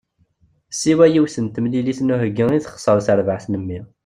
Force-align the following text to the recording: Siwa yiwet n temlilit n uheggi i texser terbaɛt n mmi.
Siwa 0.79 1.05
yiwet 1.07 1.35
n 1.39 1.47
temlilit 1.47 1.99
n 2.03 2.13
uheggi 2.13 2.45
i 2.55 2.59
texser 2.63 2.97
terbaɛt 3.05 3.45
n 3.49 3.53
mmi. 3.61 3.79